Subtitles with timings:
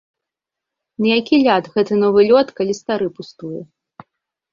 [1.03, 3.61] На які ляд гэты новы лёд, калі стары пустуе?